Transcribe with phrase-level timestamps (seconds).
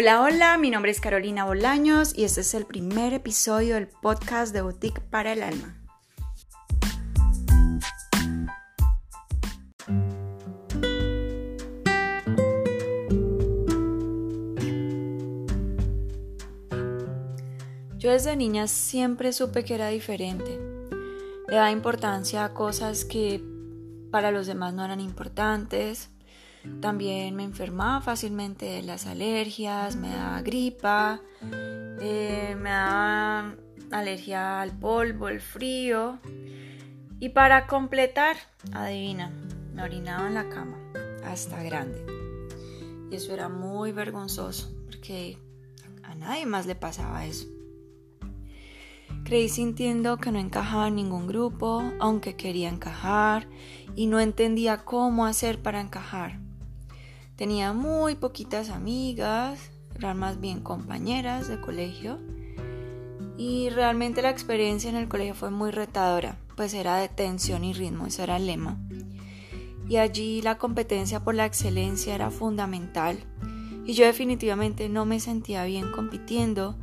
[0.00, 4.54] Hola, hola, mi nombre es Carolina Bolaños y este es el primer episodio del podcast
[4.54, 5.76] de Boutique para el Alma.
[17.96, 20.60] Yo desde niña siempre supe que era diferente.
[21.48, 23.42] Le daba importancia a cosas que
[24.12, 26.10] para los demás no eran importantes
[26.80, 31.20] también me enfermaba fácilmente de las alergias, me daba gripa,
[32.00, 33.56] eh, me daba
[33.90, 36.18] alergia al polvo, el frío.
[37.20, 38.36] Y para completar,
[38.72, 39.32] adivina,
[39.74, 40.78] me orinaba en la cama,
[41.24, 42.04] hasta grande.
[43.10, 45.38] Y eso era muy vergonzoso, porque
[46.04, 47.46] a nadie más le pasaba eso.
[49.24, 53.48] Creí sintiendo que no encajaba en ningún grupo, aunque quería encajar,
[53.94, 56.47] y no entendía cómo hacer para encajar.
[57.38, 62.18] Tenía muy poquitas amigas, eran más bien compañeras de colegio.
[63.36, 67.74] Y realmente la experiencia en el colegio fue muy retadora, pues era de tensión y
[67.74, 68.80] ritmo, ese era el lema.
[69.88, 73.20] Y allí la competencia por la excelencia era fundamental.
[73.86, 76.76] Y yo definitivamente no me sentía bien compitiendo.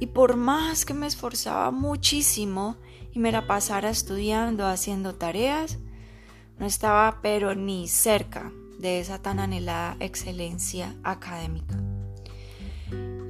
[0.00, 2.76] Y por más que me esforzaba muchísimo
[3.12, 5.76] y me la pasara estudiando, haciendo tareas,
[6.58, 11.76] no estaba pero ni cerca de esa tan anhelada excelencia académica.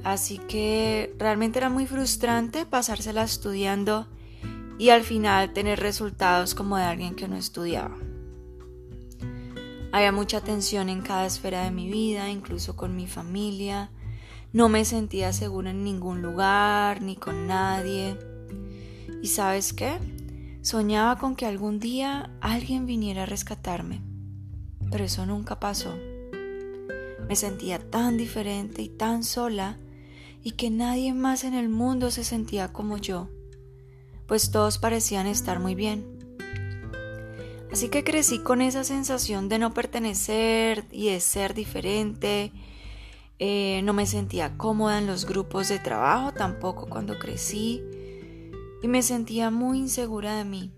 [0.03, 4.07] Así que realmente era muy frustrante pasársela estudiando
[4.77, 7.97] y al final tener resultados como de alguien que no estudiaba.
[9.91, 13.89] Había mucha tensión en cada esfera de mi vida, incluso con mi familia.
[14.53, 18.17] No me sentía segura en ningún lugar ni con nadie.
[19.21, 19.97] ¿Y sabes qué?
[20.61, 24.08] Soñaba con que algún día alguien viniera a rescatarme
[24.91, 25.95] pero eso nunca pasó.
[27.27, 29.77] Me sentía tan diferente y tan sola
[30.43, 33.29] y que nadie más en el mundo se sentía como yo,
[34.27, 36.05] pues todos parecían estar muy bien.
[37.71, 42.51] Así que crecí con esa sensación de no pertenecer y de ser diferente.
[43.37, 47.81] Eh, no me sentía cómoda en los grupos de trabajo tampoco cuando crecí
[48.81, 50.71] y me sentía muy insegura de mí.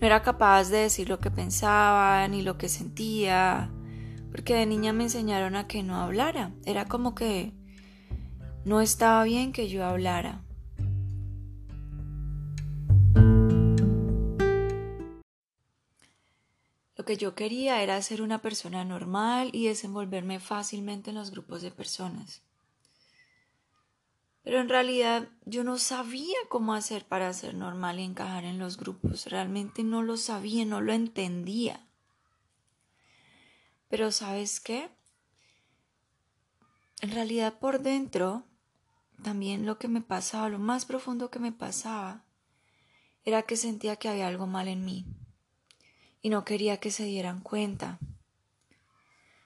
[0.00, 3.70] No era capaz de decir lo que pensaba ni lo que sentía,
[4.30, 6.52] porque de niña me enseñaron a que no hablara.
[6.66, 7.54] Era como que
[8.66, 10.42] no estaba bien que yo hablara.
[16.96, 21.62] Lo que yo quería era ser una persona normal y desenvolverme fácilmente en los grupos
[21.62, 22.45] de personas.
[24.46, 28.76] Pero en realidad yo no sabía cómo hacer para ser normal y encajar en los
[28.76, 29.26] grupos.
[29.26, 31.84] Realmente no lo sabía, no lo entendía.
[33.88, 34.88] Pero ¿sabes qué?
[37.00, 38.44] En realidad por dentro,
[39.20, 42.22] también lo que me pasaba, lo más profundo que me pasaba,
[43.24, 45.06] era que sentía que había algo mal en mí
[46.22, 47.98] y no quería que se dieran cuenta.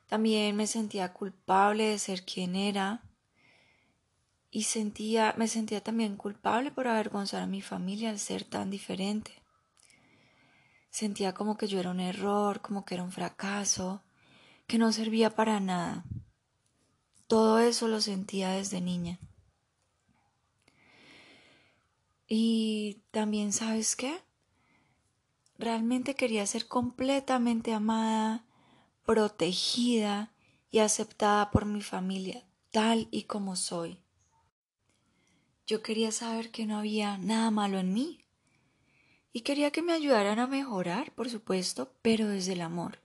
[0.08, 3.09] También me sentía culpable de ser quien era
[4.50, 9.32] y sentía, me sentía también culpable por avergonzar a mi familia al ser tan diferente.
[10.90, 14.02] Sentía como que yo era un error, como que era un fracaso,
[14.66, 16.04] que no servía para nada.
[17.28, 19.20] Todo eso lo sentía desde niña.
[22.26, 24.20] Y también, ¿sabes qué?
[25.58, 28.44] Realmente quería ser completamente amada,
[29.04, 30.32] protegida
[30.70, 34.00] y aceptada por mi familia, tal y como soy.
[35.70, 38.24] Yo quería saber que no había nada malo en mí.
[39.32, 42.98] Y quería que me ayudaran a mejorar, por supuesto, pero desde el amor.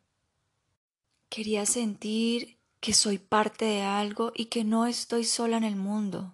[1.29, 6.33] Quería sentir que soy parte de algo y que no estoy sola en el mundo.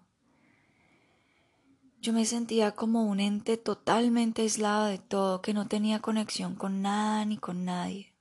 [1.99, 6.81] Yo me sentía como un ente totalmente aislado de todo, que no tenía conexión con
[6.81, 8.13] nada ni con nadie.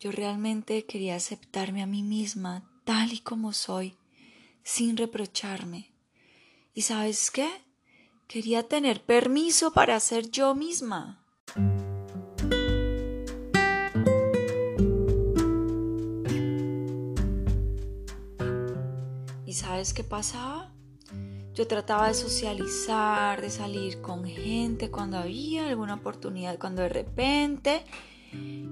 [0.00, 3.96] Yo realmente quería aceptarme a mí misma tal y como soy,
[4.64, 5.87] sin reprocharme,
[6.74, 7.48] ¿Y sabes qué?
[8.28, 11.24] Quería tener permiso para ser yo misma.
[19.46, 20.72] ¿Y sabes qué pasaba?
[21.54, 27.82] Yo trataba de socializar, de salir con gente cuando había alguna oportunidad, cuando de repente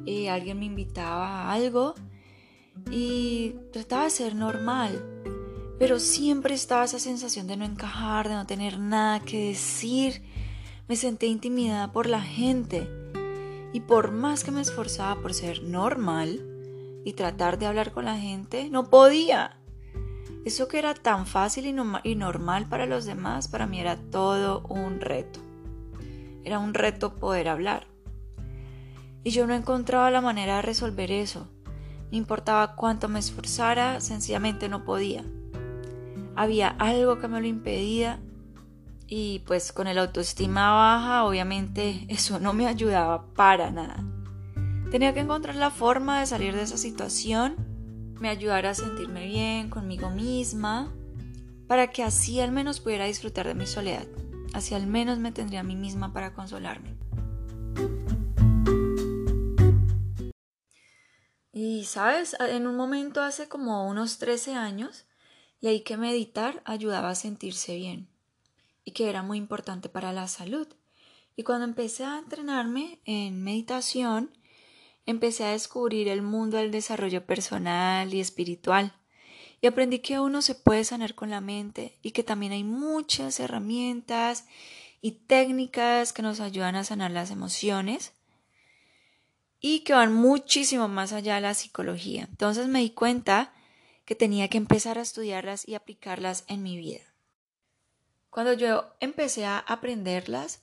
[0.06, 1.94] eh, alguien me invitaba a algo
[2.90, 5.02] y trataba de ser normal
[5.78, 10.23] pero siempre estaba esa sensación de no encajar, de no tener nada que decir.
[10.88, 12.88] Me sentí intimidada por la gente
[13.73, 16.40] y por más que me esforzaba por ser normal
[17.05, 19.58] y tratar de hablar con la gente, no podía.
[20.44, 25.00] Eso que era tan fácil y, normal para los demás, para mí era todo un
[25.00, 25.40] reto.
[26.44, 27.87] Era un reto poder hablar.
[29.25, 31.49] Y yo no encontraba la manera de resolver eso.
[32.12, 35.25] No importaba cuánto me esforzara, sencillamente no podía.
[36.37, 38.21] Había algo que me lo impedía
[39.09, 44.05] y pues con el autoestima baja obviamente eso no me ayudaba para nada.
[44.91, 47.56] Tenía que encontrar la forma de salir de esa situación,
[48.21, 50.93] me ayudara a sentirme bien conmigo misma,
[51.67, 54.06] para que así al menos pudiera disfrutar de mi soledad,
[54.55, 56.97] así al menos me tendría a mí misma para consolarme.
[61.53, 65.06] Y sabes, en un momento hace como unos 13 años,
[65.61, 68.08] leí que meditar ayudaba a sentirse bien
[68.85, 70.69] y que era muy importante para la salud.
[71.37, 74.31] Y cuando empecé a entrenarme en meditación,
[75.05, 78.94] empecé a descubrir el mundo del desarrollo personal y espiritual.
[79.61, 83.41] Y aprendí que uno se puede sanar con la mente y que también hay muchas
[83.41, 84.47] herramientas
[85.00, 88.12] y técnicas que nos ayudan a sanar las emociones
[89.61, 92.26] y que van muchísimo más allá de la psicología.
[92.31, 93.52] Entonces me di cuenta
[94.06, 97.03] que tenía que empezar a estudiarlas y aplicarlas en mi vida.
[98.31, 100.61] Cuando yo empecé a aprenderlas,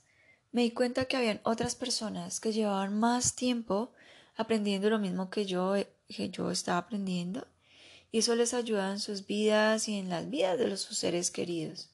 [0.50, 3.92] me di cuenta que habían otras personas que llevaban más tiempo
[4.36, 5.74] aprendiendo lo mismo que yo,
[6.08, 7.46] que yo estaba aprendiendo
[8.10, 11.30] y eso les ayuda en sus vidas y en las vidas de los, sus seres
[11.30, 11.90] queridos.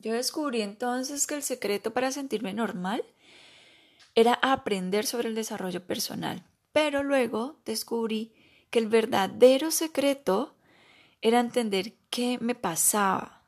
[0.00, 3.02] Yo descubrí entonces que el secreto para sentirme normal
[4.14, 8.34] era aprender sobre el desarrollo personal, pero luego descubrí
[8.70, 10.54] que el verdadero secreto
[11.20, 13.42] era entender qué me pasaba,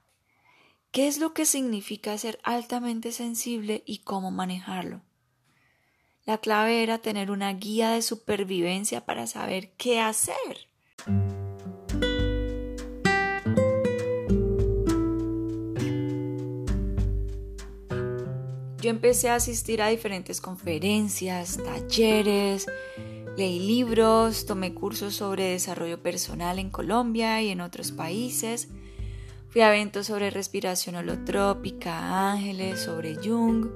[0.91, 5.03] qué es lo que significa ser altamente sensible y cómo manejarlo.
[6.27, 10.69] La clave era tener una guía de supervivencia para saber qué hacer.
[18.81, 22.67] Yo empecé a asistir a diferentes conferencias, talleres,
[23.41, 28.69] leí libros, tomé cursos sobre desarrollo personal en Colombia y en otros países.
[29.49, 33.69] Fui a eventos sobre respiración holotrópica, ángeles, sobre Jung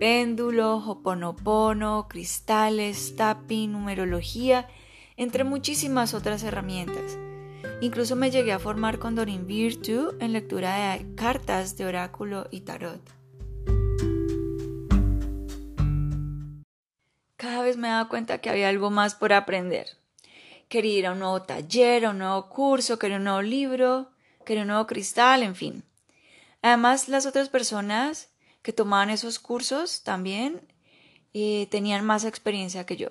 [0.00, 4.66] péndulo, hoponopono, cristales, tapping, numerología,
[5.16, 7.18] entre muchísimas otras herramientas.
[7.82, 12.62] Incluso me llegué a formar con Dorin Virtue en lectura de cartas de oráculo y
[12.62, 13.19] tarot.
[17.40, 19.96] Cada vez me daba cuenta que había algo más por aprender.
[20.68, 24.10] Quería ir a un nuevo taller, a un nuevo curso, quería un nuevo libro,
[24.44, 25.82] quería un nuevo cristal, en fin.
[26.60, 28.28] Además, las otras personas
[28.60, 30.60] que tomaban esos cursos también
[31.32, 33.08] eh, tenían más experiencia que yo.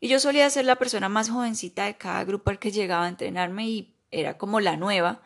[0.00, 3.08] Y yo solía ser la persona más jovencita de cada grupo al que llegaba a
[3.08, 5.22] entrenarme y era como la nueva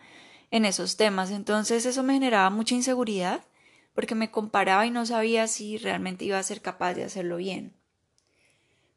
[0.50, 1.30] en esos temas.
[1.30, 3.40] Entonces eso me generaba mucha inseguridad
[3.94, 7.77] porque me comparaba y no sabía si realmente iba a ser capaz de hacerlo bien.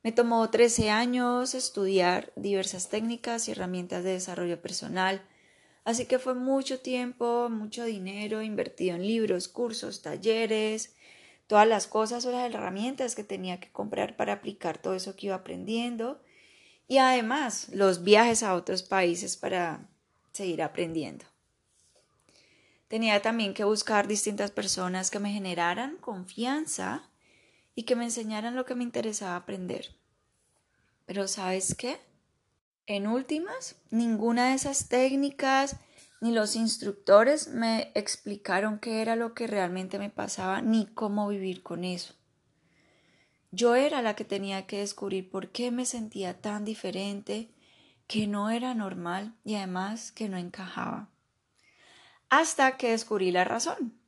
[0.04, 5.22] Me tomó 13 años estudiar diversas técnicas y herramientas de desarrollo personal,
[5.84, 10.94] Así que fue mucho tiempo, mucho dinero invertido en libros, cursos, talleres,
[11.48, 15.28] todas las cosas o las herramientas que tenía que comprar para aplicar todo eso que
[15.28, 16.22] iba aprendiendo
[16.88, 19.90] y además los viajes a otros países para
[20.32, 21.26] seguir aprendiendo.
[22.88, 27.10] Tenía también que buscar distintas personas que me generaran confianza
[27.76, 29.96] y que me enseñaran lo que me interesaba aprender.
[31.06, 32.00] Pero ¿sabes qué?
[32.88, 35.78] En últimas, ninguna de esas técnicas
[36.20, 41.64] ni los instructores me explicaron qué era lo que realmente me pasaba ni cómo vivir
[41.64, 42.14] con eso.
[43.52, 47.50] Yo era la que tenía que descubrir por qué me sentía tan diferente,
[48.08, 51.10] que no era normal y además que no encajaba.
[52.30, 54.01] Hasta que descubrí la razón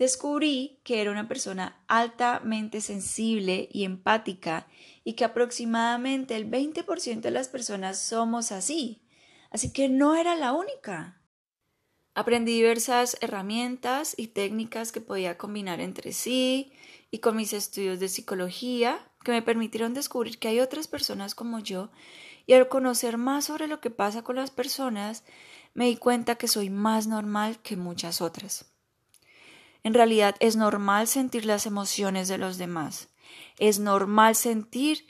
[0.00, 4.66] descubrí que era una persona altamente sensible y empática
[5.04, 9.02] y que aproximadamente el 20% de las personas somos así.
[9.50, 11.20] Así que no era la única.
[12.14, 16.72] Aprendí diversas herramientas y técnicas que podía combinar entre sí
[17.10, 21.58] y con mis estudios de psicología que me permitieron descubrir que hay otras personas como
[21.58, 21.90] yo
[22.46, 25.24] y al conocer más sobre lo que pasa con las personas
[25.74, 28.69] me di cuenta que soy más normal que muchas otras.
[29.82, 33.08] En realidad es normal sentir las emociones de los demás.
[33.58, 35.06] Es normal sentir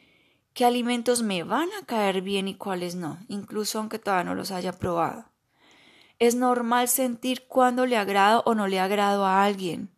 [0.54, 4.50] qué alimentos me van a caer bien y cuáles no, incluso aunque todavía no los
[4.50, 5.24] haya probado.
[6.18, 9.90] Es normal sentir cuándo le agrado o no le agrado a alguien.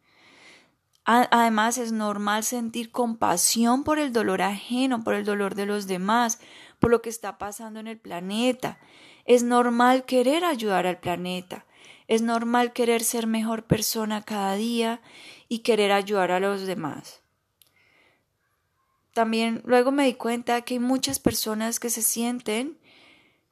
[1.05, 6.38] Además, es normal sentir compasión por el dolor ajeno, por el dolor de los demás,
[6.79, 8.79] por lo que está pasando en el planeta.
[9.25, 11.64] Es normal querer ayudar al planeta.
[12.12, 15.00] Es normal querer ser mejor persona cada día
[15.49, 17.23] y querer ayudar a los demás.
[19.14, 22.76] También luego me di cuenta que hay muchas personas que se sienten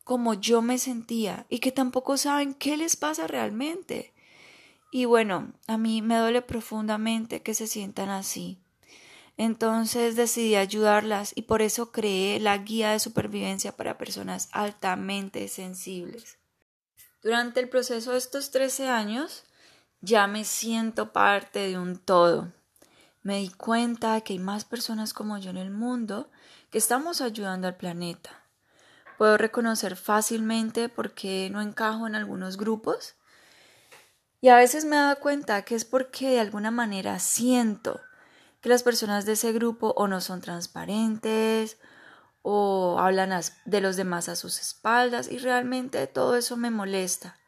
[0.05, 4.13] como yo me sentía y que tampoco saben qué les pasa realmente.
[4.93, 8.59] Y bueno, a mí me duele profundamente que se sientan así.
[9.39, 16.40] Entonces decidí ayudarlas y por eso creé la guía de supervivencia para personas altamente sensibles.
[17.23, 19.45] Durante el proceso de estos 13 años
[20.01, 22.53] ya me siento parte de un todo.
[23.23, 26.31] Me di cuenta que hay más personas como yo en el mundo
[26.71, 28.31] que estamos ayudando al planeta.
[29.19, 33.17] Puedo reconocer fácilmente por qué no encajo en algunos grupos
[34.41, 38.01] y a veces me he dado cuenta que es porque de alguna manera siento
[38.63, 41.77] que las personas de ese grupo o no son transparentes
[42.43, 47.39] o hablan de los demás a sus espaldas y realmente todo eso me molesta.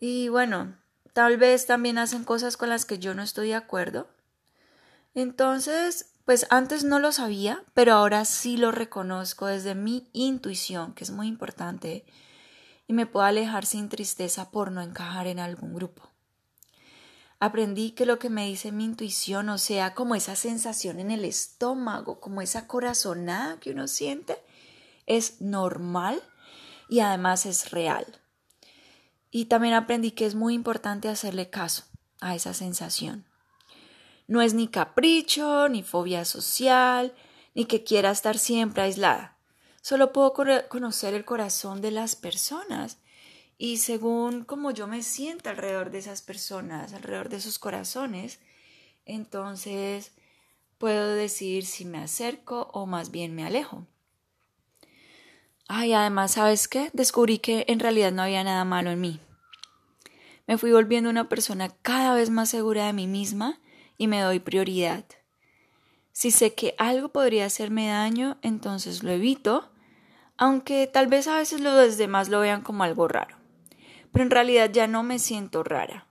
[0.00, 0.76] Y bueno,
[1.12, 4.08] tal vez también hacen cosas con las que yo no estoy de acuerdo.
[5.14, 11.04] Entonces, pues antes no lo sabía, pero ahora sí lo reconozco desde mi intuición, que
[11.04, 12.04] es muy importante
[12.86, 16.10] y me puedo alejar sin tristeza por no encajar en algún grupo.
[17.40, 21.24] Aprendí que lo que me dice mi intuición, o sea, como esa sensación en el
[21.24, 24.36] estómago, como esa corazonada que uno siente,
[25.06, 26.20] es normal
[26.88, 28.06] y además es real.
[29.30, 31.84] Y también aprendí que es muy importante hacerle caso
[32.20, 33.24] a esa sensación.
[34.26, 37.14] No es ni capricho, ni fobia social,
[37.54, 39.38] ni que quiera estar siempre aislada.
[39.80, 40.32] Solo puedo
[40.68, 42.98] conocer el corazón de las personas
[43.58, 48.38] y según como yo me siento alrededor de esas personas, alrededor de sus corazones,
[49.04, 50.12] entonces
[50.78, 53.86] puedo decidir si me acerco o más bien me alejo.
[55.66, 56.88] Ay, además, ¿sabes qué?
[56.92, 59.20] Descubrí que en realidad no había nada malo en mí.
[60.46, 63.60] Me fui volviendo una persona cada vez más segura de mí misma
[63.98, 65.04] y me doy prioridad.
[66.12, 69.70] Si sé que algo podría hacerme daño, entonces lo evito
[70.38, 73.37] aunque tal vez a veces los demás lo vean como algo raro.
[74.12, 76.06] Pero en realidad ya no me siento rara.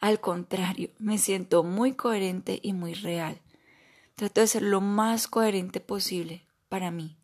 [0.00, 3.40] Al contrario, me siento muy coherente y muy real.
[4.16, 7.16] Trato de ser lo más coherente posible para mí.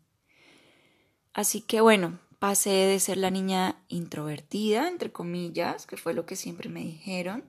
[1.33, 6.35] Así que bueno, pasé de ser la niña introvertida, entre comillas, que fue lo que
[6.35, 7.45] siempre me dijeron,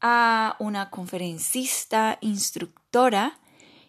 [0.00, 3.40] a una conferencista, instructora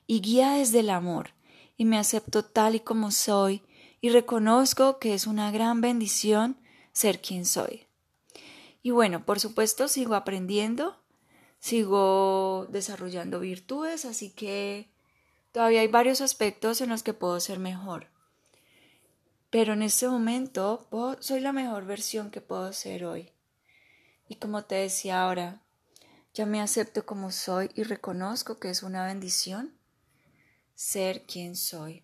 [0.08, 1.32] y guía desde el amor.
[1.78, 3.62] Y me acepto tal y como soy
[4.02, 6.58] y reconozco que es una gran bendición
[7.00, 7.88] ser quien soy.
[8.84, 11.02] Y bueno, por supuesto sigo aprendiendo,
[11.58, 14.90] sigo desarrollando virtudes, así que
[15.54, 18.08] todavía hay varios aspectos en los que puedo ser mejor.
[19.50, 20.88] Pero en este momento
[21.22, 23.32] soy la mejor versión que puedo ser hoy.
[24.28, 25.62] Y como te decía ahora,
[26.34, 29.74] ya me acepto como soy y reconozco que es una bendición
[30.76, 32.04] ser quien soy.